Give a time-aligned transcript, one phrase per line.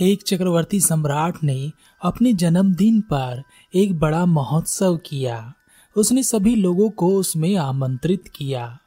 [0.00, 3.42] एक चक्रवर्ती सम्राट ने अपने जन्मदिन पर
[3.74, 5.54] एक बड़ा महोत्सव किया।
[5.96, 8.78] उसने सभी लोगों को उसमें आमंत्रित किया।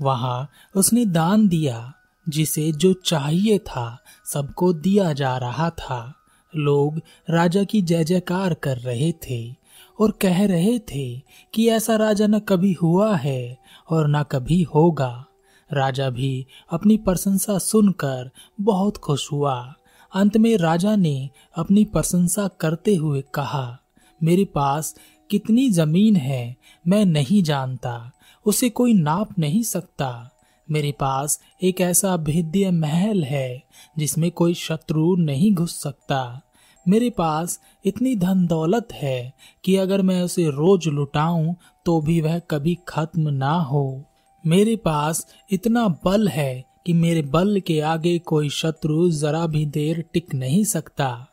[0.00, 1.92] वहाँ उसने दान दिया,
[2.28, 6.14] जिसे जो चाहिए था, सबको दिया जा रहा था।
[6.56, 7.00] लोग
[7.30, 9.54] राजा की जय जयकार कर रहे थे
[10.00, 11.22] और कह रहे थे
[11.54, 13.58] कि ऐसा राजा न कभी हुआ है
[13.90, 15.26] और न कभी होगा।
[15.72, 19.74] राजा भी अपनी प्रशंसा सुनकर बहुत खुश हुआ।
[20.14, 23.78] अंत में राजा ने अपनी प्रशंसा करते हुए कहा,
[24.22, 24.94] मेरे पास
[25.30, 26.56] कितनी ज़मीन है,
[26.88, 28.10] मैं नहीं जानता।
[28.46, 30.30] उसे कोई नाप नहीं सकता।
[30.70, 33.62] मेरे पास एक ऐसा भेद्य महल है,
[33.98, 36.40] जिसमें कोई शत्रु नहीं घुस सकता।
[36.88, 39.32] मेरे पास इतनी धन दौलत है
[39.64, 44.04] कि अगर मैं उसे रोज लुटाऊं तो भी वह कभी खत्म ना हो।
[44.46, 50.04] मेरे पास इतना बल है कि मेरे बल के आगे कोई शत्रु जरा भी देर
[50.12, 51.28] टिक नहीं सकता।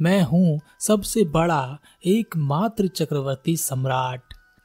[0.00, 4.20] मैं हूँ सबसे बड़ा एकमात्र चक्रवर्ती सम्राट।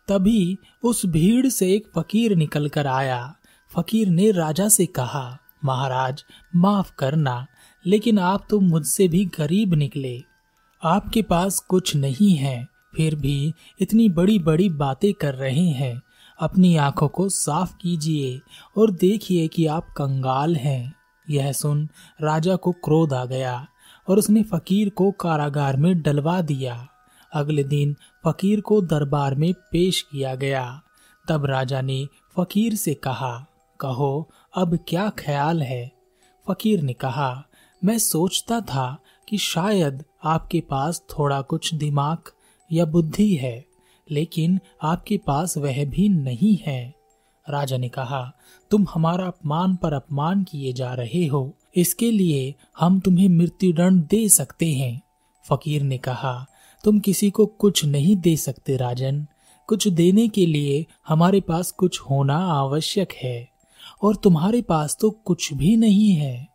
[0.08, 3.36] तभी उस भीड़ से एक फकीर निकल कर आया।
[3.76, 6.24] फकीर ने राजा से कहा, महाराज,
[6.56, 7.48] माफ़ करना,
[7.86, 10.24] लेकिन आप तो मुझसे भी गरीब निकले।
[10.84, 16.02] आपके पास कुछ नहीं है, फिर भी इतनी बड़ी बड़ी बातें कर रहे हैं।
[16.42, 18.42] अपनी आँखों को साफ़ कीजिए
[18.78, 20.96] और देखिए कि आप कंगाल हैं।
[21.30, 21.90] यह सुन
[22.22, 23.68] राजा को क्रोध आ गया
[24.10, 26.88] और उसने फकीर को कारागार में डलवा दिया।
[27.34, 27.96] अगले दिन
[28.28, 30.82] फकीर को दरबार में पेश किया गया।
[31.30, 33.48] तब राजा ने फकीर से कहा,
[33.80, 35.92] कहो, अब क्या ख्याल है?
[36.48, 37.46] फकीर ने कहा,
[37.84, 42.18] मैं सोचता था कि शायद आपके पास थोड़ा कुछ दिमाग
[42.72, 43.71] या बुद्धि है।
[44.12, 46.94] लेकिन आपके पास वह भी नहीं है।
[47.50, 48.32] राजा ने कहा,
[48.72, 54.04] तुम हमारा अपमान पर अपमान किए जा रहे हो। इसके लिए हम तुम्हें मृत्यु दंड
[54.04, 55.02] दे सकते हैं।
[55.46, 56.46] फकीर ने कहा,
[56.84, 59.26] तुम किसी को कुछ नहीं दे सकते, राजन।
[59.68, 63.50] कुछ देने के लिए हमारे पास कुछ होना आवश्यक है,
[64.04, 66.48] और तुम्हारे पास तो कुछ भी नहीं है।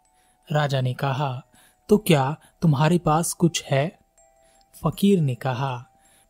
[0.52, 1.42] राजा ने कहा
[1.88, 3.98] तो क्या तुम्हारे पास कुछ है?
[4.74, 5.86] फकीर ने कहा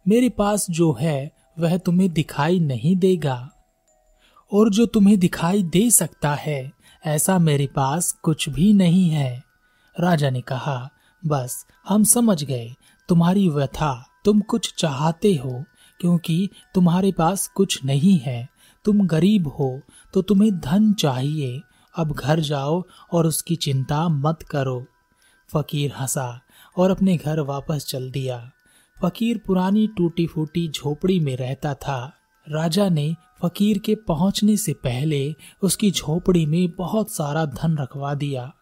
[0.09, 3.50] मेरे पास जो है, वह तुम्हें दिखाई नहीं देगा।
[4.53, 6.72] और जो तुम्हें दिखाई दे सकता है,
[7.06, 9.45] ऐसा मेरे पास कुछ भी नहीं है।
[10.00, 10.91] राजा ने कहा,
[11.27, 12.75] बस, हम समझ गए।
[13.09, 15.65] तुम्हारी व्यथा तुम कुछ चाहते हो,
[16.00, 18.49] क्योंकि तुम्हारे पास कुछ नहीं है।
[18.84, 19.81] तुम गरीब हो
[20.15, 21.61] तो तुम्हें धन चाहिए।
[21.97, 24.87] अब घर जाओ और उसकी चिंता मत करो।
[25.53, 26.41] फकीर हंसा
[26.77, 28.50] और अपने घर वापस चल दिया।
[28.99, 32.12] फकीर पुरानी टूटी फूटी झोपड़ी में रहता था।
[32.47, 38.53] राजा ने फकीर के पहुँचने से पहले उसकी झोपड़ी में बहुत सारा धन रखवा दिया।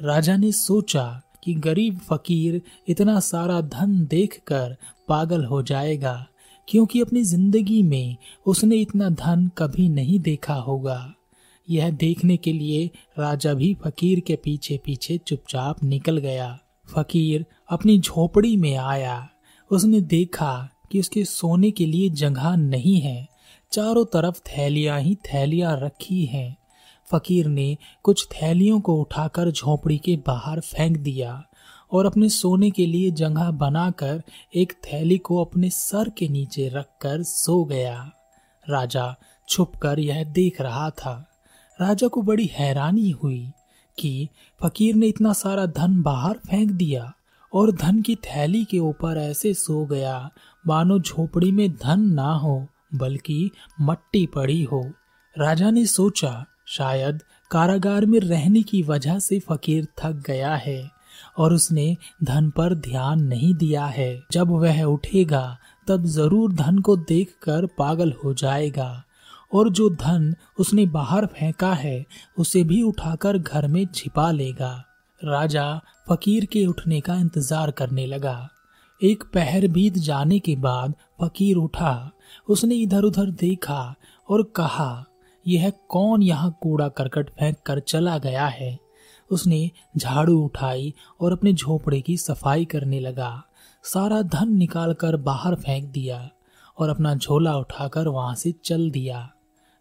[0.00, 1.04] राजा ने सोचा
[1.44, 4.76] कि गरीब फकीर इतना सारा धन देखकर
[5.08, 6.26] पागल हो जाएगा,
[6.68, 8.16] क्योंकि अपनी ज़िंदगी में
[8.46, 11.14] उसने इतना धन कभी नहीं देखा होगा।
[11.68, 17.98] यह देखने के लिए राजा भी फकीर के पीछे पीछे चुपचाप निकल गया। फकीर अपनी
[18.00, 19.28] झोपड़ी में आया।
[19.74, 23.28] उसने देखा कि उसके सोने के लिए जगह नहीं है।
[23.72, 26.56] चारों तरफ़ थैलियाँ ही थैलियाँ रखी हैं।
[27.12, 31.44] फकीर ने कुछ थैलियों को उठाकर झोपड़ी के बाहर फेंक दिया
[31.92, 34.22] और अपने सोने के लिए जगह बनाकर
[34.54, 38.12] एक थैली को अपने सर के नीचे रखकर सो गया।
[38.70, 39.16] राजा
[39.48, 41.30] छुपकर यह देख रहा था।
[41.80, 43.50] राजा को बड़ी हैरानी हुई
[43.98, 44.28] कि
[44.62, 47.12] फकीर ने इतना सारा धन बाहर फेंक दिया।
[47.54, 50.30] और धन की थैली के ऊपर ऐसे सो गया,
[50.66, 53.50] मानो झोपड़ी में धन ना हो, बल्कि
[53.80, 54.92] मट्टी पड़ी हो।
[55.38, 60.90] राजा ने सोचा, शायद कारागार में रहने की वजह से फकीर थक गया है,
[61.38, 66.96] और उसने धन पर ध्यान नहीं दिया है। जब वह उठेगा, तब ज़रूर धन को
[66.96, 69.04] देखकर पागल हो जाएगा,
[69.54, 72.06] और जो धन उसने बाहर फेंका है,
[72.38, 74.84] उसे भी उठाकर घर में छिपा लेगा।
[75.24, 78.48] राजा फकीर के उठने का इंतज़ार करने लगा।
[79.00, 82.10] एक पहर बीत जाने के बाद फकीर उठा।
[82.48, 83.94] उसने इधर उधर देखा
[84.28, 85.04] और कहा,
[85.46, 88.78] यह कौन यहाँ कूड़ा करकट फेंक कर चला गया है?
[89.30, 93.42] उसने झाड़ू उठाई और अपने झोपड़े की सफ़ाई करने लगा।
[93.84, 96.28] सारा धन निकालकर बाहर फेंक दिया
[96.78, 99.18] और अपना झोला उठाकर वहाँ से चल दिया।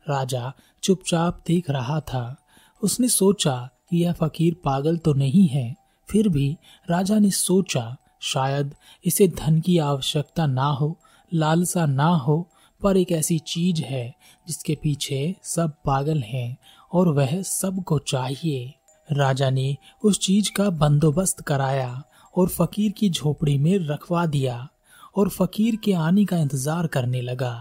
[0.06, 0.52] राजा
[0.84, 2.36] चुपचाप देख रहा था।
[2.82, 5.76] उसने सोचा कि यह फकीर पागल तो नहीं है,
[6.10, 6.58] फिर भी
[6.88, 8.74] राजा ने सोचा, शायद
[9.06, 10.98] इसे धन की आवश्यकता ना हो,
[11.32, 12.50] लालसा ना हो,
[12.82, 14.16] पर एक ऐसी चीज़ है
[14.48, 16.58] जिसके पीछे सब पागल हैं
[16.92, 18.74] और वह सबको चाहिए।
[19.10, 22.04] राजा ने उस चीज़ का बंदोबस्त कराया
[22.36, 24.68] और फकीर की झोपड़ी में रखवा दिया
[25.16, 27.56] और फकीर के आने का इंतज़ार करने लगा।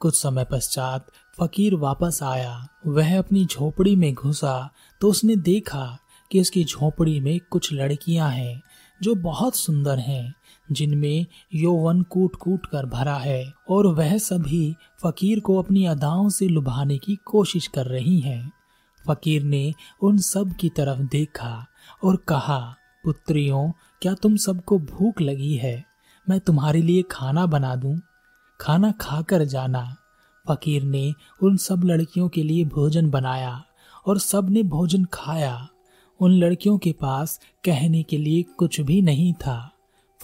[0.00, 1.06] कुछ समय पश्चात
[1.38, 5.98] फकीर वापस आया, वह अपनी झोपड़ी में घुसा तो उसने देखा
[6.32, 8.62] कि उसकी झोपड़ी में कुछ लड़कियाँ हैं,
[9.02, 10.34] जो बहुत सुंदर हैं,
[10.72, 16.48] जिनमें यौवन कूट कूट कर भरा है, और वह सभी फकीर को अपनी अदाओं से
[16.48, 18.52] लुभाने की कोशिश कर रही हैं।
[19.08, 19.72] फकीर ने
[20.02, 21.66] उन सब की तरफ़ देखा
[22.04, 23.70] और कहा, पुत्रियों,
[24.02, 25.84] क्या तुम सबको भूख लगी है?
[26.28, 28.00] मैं तुम्हारे लिए खाना बना दूँ।
[28.60, 29.96] खाना खाकर जाना।
[30.50, 31.12] फकीर ने
[31.42, 33.64] उन सब लड़कियों के लिए भोजन बनाया
[34.06, 35.68] और सबने भोजन खाया।
[36.20, 39.72] उन लड़कियों के पास कहने के लिए कुछ भी नहीं था।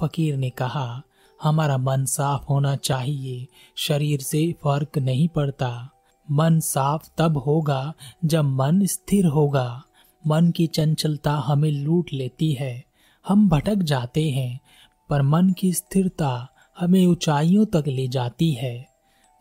[0.00, 1.02] फकीर ने कहा,
[1.42, 3.46] हमारा मन साफ़ होना चाहिए,
[3.76, 5.90] शरीर से फ़र्क नहीं पड़ता।
[6.30, 7.94] मन साफ़ तब होगा
[8.24, 9.82] जब मन स्थिर होगा।
[10.26, 12.84] मन की चंचलता हमें लूट लेती है।
[13.28, 14.60] हम भटक जाते हैं,
[15.10, 18.95] पर मन की स्थिरता हमें ऊंचाइयों तक ले जाती है।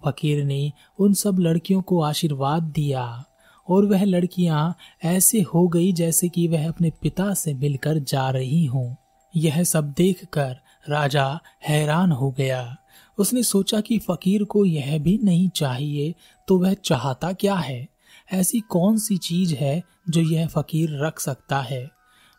[0.06, 3.26] फकीर ने उन सब लड़कियों को आशीर्वाद दिया,
[3.70, 8.66] और वह लड़कियाँ ऐसे हो गई जैसे कि वह अपने पिता से मिलकर जा रही
[8.66, 8.96] हों।
[9.36, 10.58] यह सब देखकर
[10.90, 12.76] राजा हैरान हो गया।
[13.18, 16.14] उसने सोचा कि फकीर को यह भी नहीं चाहिए
[16.48, 17.88] तो वह चाहता क्या है?
[18.34, 21.90] ऐसी कौन सी चीज़ है जो यह फकीर रख सकता है?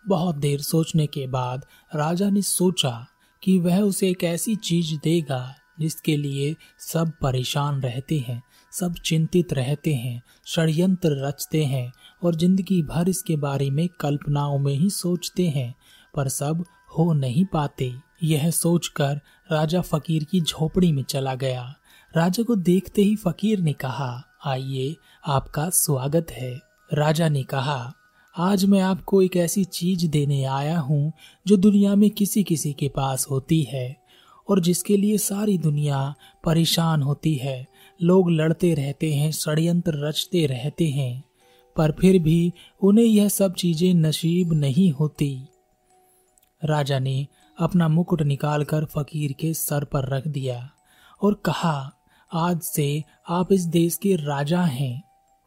[0.08, 1.64] बहुत देर सोचने के बाद
[1.94, 3.06] राजा ने सोचा
[3.42, 8.42] कि वह उसे एक ऐसी चीज़ देगा जिसके लिए सब परेशान रहते हैं,
[8.72, 11.92] सब चिंतित रहते हैं, षड्यंत्र रचते हैं
[12.24, 15.74] और ज़िंदगी भर इसके बारे में कल्पनाओं में ही सोचते हैं,
[16.14, 16.64] पर सब
[16.98, 17.92] हो नहीं पाते।
[18.22, 19.20] यह सोचकर
[19.52, 21.74] राजा फकीर की झोपड़ी में चला गया।
[22.16, 24.96] राजा को देखते ही फकीर ने कहा, आइए,
[25.26, 26.60] आपका स्वागत है।
[26.94, 27.92] राजा ने कहा,
[28.34, 31.12] आज मैं आपको एक ऐसी चीज़ देने आया हूँ
[31.46, 34.05] जो दुनिया में किसी किसी के पास होती है।
[34.48, 36.14] और जिसके लिए सारी दुनिया
[36.44, 37.66] परेशान होती है।
[38.02, 41.24] लोग लड़ते रहते हैं, षड्यंत्र रचते रहते हैं,
[41.76, 42.52] पर फिर भी
[42.82, 45.48] उन्हें यह सब चीज़ें नसीब नहीं होती।
[46.64, 47.26] राजा ने
[47.58, 50.70] अपना मुकुट निकालकर फकीर के सर पर रख दिया
[51.22, 51.92] और कहा,
[52.34, 55.02] आज से आप इस देश के राजा हैं।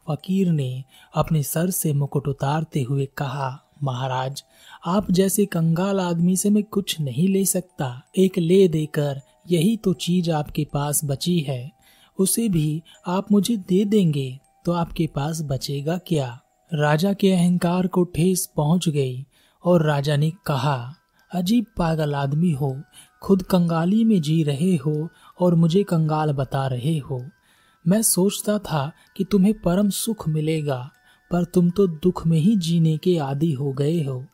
[0.06, 4.42] फकीर ने अपने सर से मुकुट उतारते हुए कहा महाराज,
[4.86, 9.92] आप जैसे कंगाल आदमी से मैं कुछ नहीं ले सकता। एक ले देकर यही तो
[9.92, 11.70] चीज़ आपके पास बची है।
[12.18, 16.40] उसे भी आप मुझे दे देंगे तो आपके पास बचेगा क्या?
[16.70, 19.26] राजा के अहंकार को ठेस पहुँच गई
[19.64, 20.94] और राजा ने कहा,
[21.30, 22.76] अजीब पागल आदमी हो,
[23.22, 25.08] खुद कंगाली में जी रहे हो
[25.40, 27.22] और मुझे कंगाल बता रहे हो।
[27.84, 30.90] मैं सोचता था कि तुम्हें परम सुख मिलेगा।
[31.30, 34.24] पर तुम तो दुख में ही जीने के आदि हो गए हो।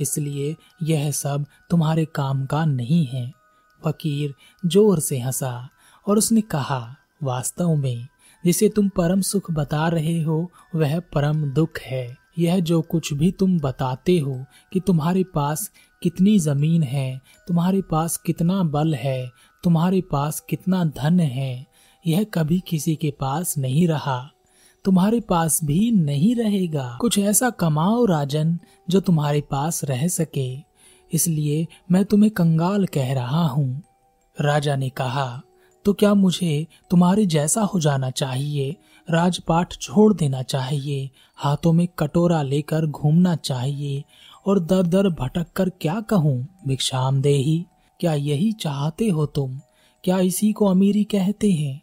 [0.00, 3.32] इसलिए यह सब तुम्हारे काम का नहीं है।
[3.82, 4.34] फकीर
[4.66, 5.68] ज़ोर से हंसा
[6.06, 8.06] और उसने कहा, वास्तव में
[8.44, 13.30] जिसे तुम परम सुख बता रहे हो, वह परम दुख है। यह जो कुछ भी
[13.30, 15.70] तुम बताते हो कि तुम्हारे पास
[16.02, 19.30] कितनी ज़मीन है, तुम्हारे पास कितना बल है,
[19.64, 21.66] तुम्हारे पास कितना धन है,
[22.06, 24.30] यह कभी किसी के पास नहीं रहा।
[24.86, 28.58] तुम्हारे पास भी नहीं रहेगा। कुछ ऐसा कमाओ राजन,
[28.90, 30.58] जो तुम्हारे पास रह सके।
[31.12, 33.82] इसलिए मैं तुम्हें कंगाल कह रहा हूँ।
[34.40, 35.42] राजा ने कहा
[35.84, 38.76] तो क्या मुझे तुम्हारे जैसा हो जाना चाहिए?
[39.10, 44.04] राजपाट छोड़ देना चाहिए। हाथों में कटोरा लेकर घूमना चाहिए।
[44.46, 46.48] और दर दर भटक कर क्या कहूँ?
[46.66, 47.64] भिक्षाम दे ही
[48.00, 49.60] क्या यही चाहते हो तुम?
[50.04, 51.80] क्या इसी को अमीरी कहते हैं?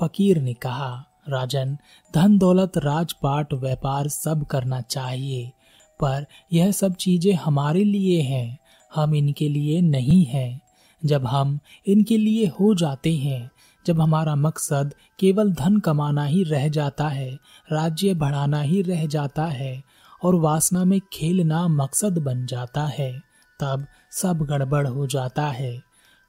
[0.00, 1.78] फकीर ने कहा राजन,
[2.14, 5.52] धन दौलत, राजपाट, व्यापार सब करना चाहिए,
[6.00, 8.58] पर यह सब चीज़ें हमारे लिए हैं,
[8.94, 10.60] हम इनके लिए नहीं हैं।
[11.04, 13.50] जब हम इनके लिए हो जाते हैं,
[13.86, 17.38] जब हमारा मकसद केवल धन कमाना ही रह जाता है,
[17.72, 19.82] राज्य बढ़ाना ही रह जाता है,
[20.24, 23.12] और वासना में खेलना मकसद बन जाता है,
[23.60, 25.82] तब सब गड़बड़ हो जाता है।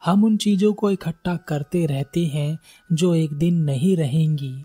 [0.06, 2.58] हम उन चीज़ों को इकट्ठा करते रहते हैं,
[2.92, 4.64] जो एक दिन नहीं रहेंगी।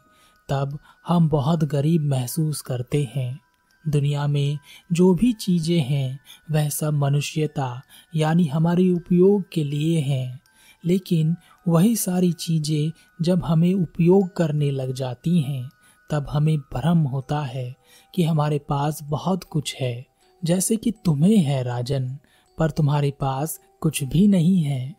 [0.48, 0.78] तब
[1.08, 3.40] हम बहुत गरीब महसूस करते हैं।
[3.88, 4.58] दुनिया में
[4.92, 7.82] जो भी चीज़ें हैं, वह सब मनुष्यता,
[8.16, 10.40] यानी हमारे उपयोग के लिए हैं।
[10.84, 11.36] लेकिन
[11.68, 15.70] वही सारी चीज़ें जब हमें उपयोग करने लग जाती हैं,
[16.10, 17.76] तब हमें भ्रम होता है
[18.14, 20.06] कि हमारे पास बहुत कुछ है।
[20.44, 22.18] जैसे कि तुम्हें है राजन,
[22.58, 24.96] पर तुम्हारे पास कुछ भी नहीं है।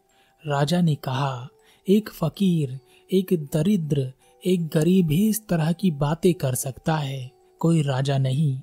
[0.47, 1.47] राजा ने कहा,
[1.89, 2.79] एक फकीर,
[3.13, 4.13] एक दरिद्र
[4.45, 8.61] एक गरीब ही इस तरह की बातें कर सकता है। कोई राजा नहीं।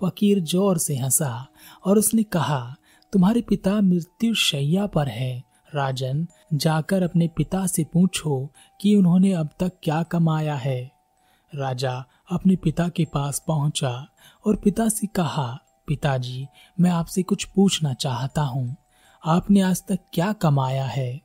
[0.00, 1.46] फकीर ज़ोर से हंसा
[1.84, 2.76] और उसने कहा,
[3.12, 5.42] तुम्हारे पिता मृत्यु शैया पर है।
[5.74, 10.92] राजन, जाकर अपने पिता से पूछो कि उन्होंने अब तक क्या कमाया है।
[11.54, 14.08] राजा अपने पिता के पास पहुँचा
[14.46, 16.46] और पिता से कहा, पिताजी,
[16.80, 18.76] मैं आपसे कुछ पूछना चाहता हूँ।
[19.26, 21.20] आपने आज तक क्या कमाया है?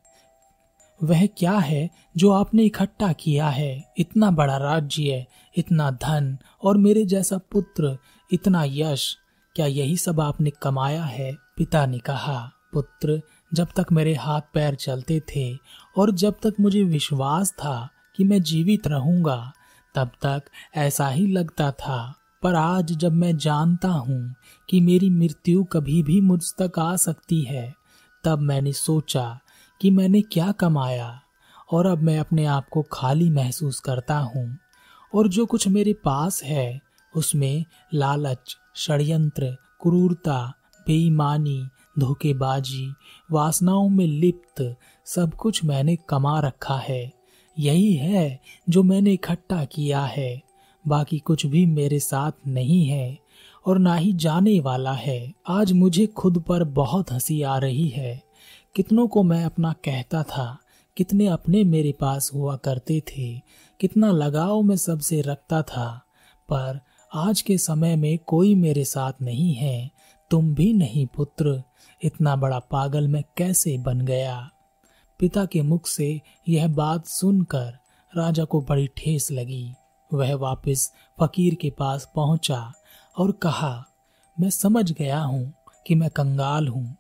[1.04, 3.94] वह क्या है जो आपने इकट्ठा किया है?
[3.98, 5.26] इतना बड़ा राज्य,
[5.58, 7.98] इतना धन और मेरे जैसा पुत्र,
[8.32, 9.18] इतना यश।
[9.56, 11.36] क्या यही सब आपने कमाया है?
[11.58, 13.22] पिता ने कहा, पुत्र,
[13.54, 15.58] जब तक मेरे हाथ पैर चलते थे
[15.98, 19.54] और जब तक मुझे विश्वास था कि मैं जीवित रहूँगा,
[19.96, 20.44] तब तक
[20.76, 24.36] ऐसा ही लगता था। पर आज जब मैं जानता हूँ
[24.70, 27.76] कि मेरी मृत्यु कभी भी मुझ तक आ सकती है,
[28.24, 29.40] तब मैंने सोचा
[29.82, 31.22] कि मैंने क्या कमाया
[31.72, 34.58] और अब मैं अपने आप को खाली महसूस करता हूँ
[35.16, 36.82] और जो कुछ मेरे पास है,
[37.16, 40.54] उसमें लालच, षड्यंत्र, क्रूरता,
[40.88, 41.68] बेईमानी,
[42.00, 42.94] धोखेबाजी,
[43.32, 47.14] वासनाओं में लिप्त सब कुछ मैंने कमा रखा है।
[47.60, 50.42] यही है जो मैंने इकट्ठा किया है।
[50.88, 53.20] बाकी कुछ भी मेरे साथ नहीं है
[53.66, 58.27] और ना ही जाने वाला है। आज मुझे खुद पर बहुत हँसी आ रही है।
[58.76, 60.58] कितनों को मैं अपना कहता था,
[60.98, 63.42] कितने अपने मेरे पास हुआ करते थे,
[63.80, 66.02] कितना लगाव में सबसे रखता था,
[66.50, 66.80] पर
[67.14, 69.92] आज के समय में कोई मेरे साथ नहीं है,
[70.32, 71.64] तुम भी नहीं पुत्र,
[72.04, 74.50] इतना बड़ा पागल मैं कैसे बन गया?
[75.20, 77.78] पिता के मुख से यह बात सुनकर
[78.18, 79.74] राजा को बड़ी ठेस लगी।
[80.14, 82.74] वह वापस फकीर के पास पहुँचा
[83.18, 83.86] और कहा,
[84.40, 85.54] मैं समझ गया हूँ
[85.88, 86.98] कि मैं कंगाल हूँ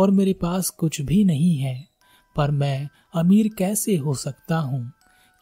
[0.00, 1.88] और मेरे पास कुछ भी नहीं है,
[2.36, 4.92] पर मैं अमीर कैसे हो सकता हूँ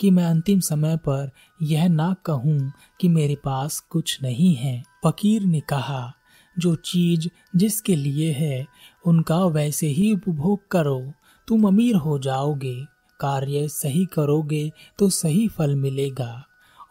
[0.00, 1.30] कि मैं अंतिम समय पर
[1.62, 4.82] यह ना कहूँ कि मेरे पास कुछ नहीं है?
[5.04, 6.14] फकीर ने कहा,
[6.58, 8.66] जो चीज़ जिसके लिए है,
[9.06, 11.12] उनका वैसे ही उपभोग करो।
[11.48, 12.84] तुम अमीर हो जाओगे,
[13.20, 16.44] कार्य सही करोगे तो सही फल मिलेगा।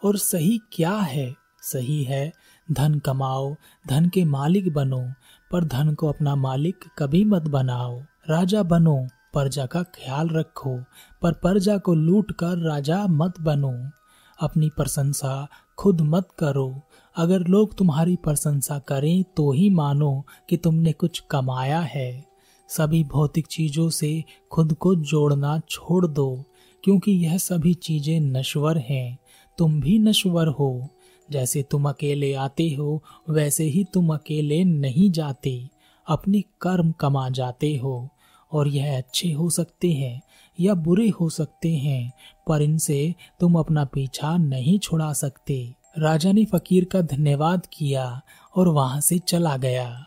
[0.04, 1.34] और सही क्या है?
[1.62, 2.32] सही है,
[2.72, 3.56] धन कमाओ,
[3.88, 5.12] धन के मालिक बनो
[5.52, 8.00] पर धन को अपना मालिक कभी मत बनाओ।
[8.30, 8.96] राजा बनो,
[9.32, 10.78] प्रजा का ख्याल रखो,
[11.22, 13.72] पर प्रजा को लूट कर राजा मत बनो।
[14.38, 16.82] अपनी प्रशंसा खुद मत करो।
[17.16, 22.24] अगर लोग तुम्हारी प्रशंसा करें तो ही मानो कि तुमने कुछ कमाया है।
[22.68, 26.44] सभी भौतिक चीज़ों से खुद को जोड़ना छोड़ दो,
[26.84, 29.18] क्योंकि यह सभी चीज़ें नश्वर हैं।
[29.58, 30.88] तुम भी नश्वर हो।
[31.30, 35.68] जैसे तुम अकेले आते हो, वैसे ही तुम अकेले नहीं जाते।
[36.08, 38.08] अपने कर्म कमा जाते हो,
[38.52, 40.22] और यह अच्छे हो सकते हैं
[40.60, 42.12] या बुरे हो सकते हैं,
[42.46, 48.22] पर इनसे तुम अपना पीछा नहीं छुड़ा सकते। राजा ने फकीर का धन्यवाद किया
[48.56, 50.04] और वहाँ से चला गया।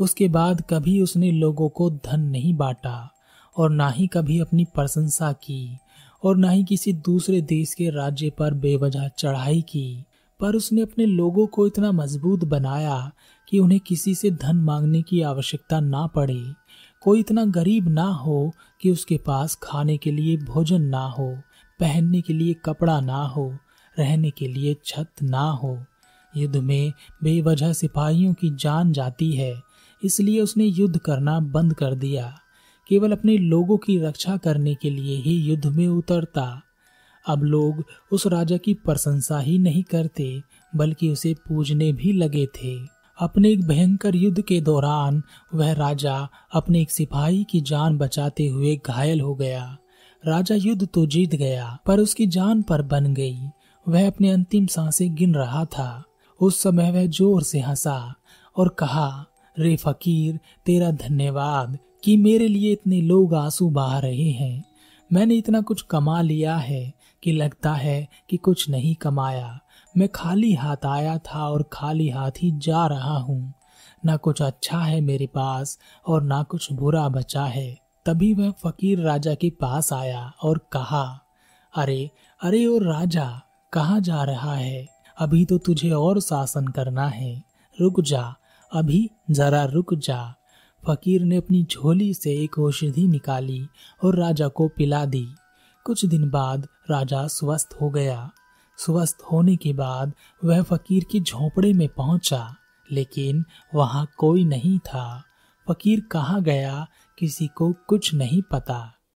[0.00, 3.10] उसके बाद कभी उसने लोगों को धन नहीं बांटा,
[3.56, 5.78] और ना ही कभी अपनी प्रशंसा की,
[6.24, 10.04] और ना ही किसी दूसरे देश के राज्य पर बेवजह चढ़ाई की।
[10.40, 13.12] पर उसने अपने लोगों को इतना मज़बूत बनाया
[13.48, 16.42] कि उन्हें किसी से धन मांगने की आवश्यकता ना पड़े।
[17.02, 21.38] कोई इतना गरीब ना हो कि उसके पास खाने के लिए भोजन ना हो,
[21.80, 23.54] पहनने के लिए कपड़ा ना हो,
[23.98, 25.78] रहने के लिए छत ना हो।
[26.36, 29.54] युद्ध में बेवजह सिपाहियों की जान जाती है,
[30.04, 32.38] इसलिए उसने युद्ध करना बंद कर दिया।
[32.88, 36.62] केवल अपने लोगों की रक्षा करने के लिए ही युद्ध में उतरता।
[37.26, 40.42] अब लोग उस राजा की प्रशंसा ही नहीं करते,
[40.76, 42.76] बल्कि उसे पूजने भी लगे थे।
[43.18, 45.22] अपने एक भयंकर युद्ध के दौरान
[45.54, 49.78] वह राजा अपने एक सिपाही की जान बचाते हुए घायल हो गया।
[50.26, 53.38] राजा युद्ध तो जीत गया, पर उसकी जान पर बन गई।
[53.88, 56.04] वह अपने अंतिम साँसें गिन रहा था।
[56.40, 58.14] उस समय वह ज़ोर से हंसा
[58.56, 59.26] और कहा,
[59.58, 64.64] रे फकीर, तेरा धन्यवाद कि मेरे लिए इतने लोग आँसू बहा रहे हैं।
[65.12, 69.60] मैंने इतना कुछ कमा लिया है कि लगता है कि कुछ नहीं कमाया।
[69.96, 73.54] मैं खाली हाथ आया था और खाली हाथ ही जा रहा हूँ।
[74.04, 79.00] ना कुछ अच्छा है मेरे पास और ना कुछ बुरा बचा है। तभी वह फकीर
[79.00, 81.20] राजा के पास आया और कहा,
[81.76, 82.10] अरे
[82.42, 84.86] अरे ओ राजा, कहाँ जा रहा है?
[85.18, 87.42] अभी तो तुझे और शासन करना है।
[87.80, 88.34] रुक जा,
[88.72, 90.34] अभी जरा रुक जा।
[90.86, 93.66] फकीर ने अपनी झोली से एक औषधि निकाली
[94.04, 95.26] और राजा को पिला दी।
[95.84, 98.30] कुछ दिन बाद राजा स्वस्थ हो गया।
[98.78, 100.12] स्वस्थ होने के बाद
[100.44, 102.54] वह फकीर की झोपड़े में पहुँचा,
[102.92, 105.24] लेकिन वहाँ कोई नहीं था।
[105.68, 106.86] फकीर कहाँ गया,
[107.18, 108.92] किसी को कुछ नहीं पता।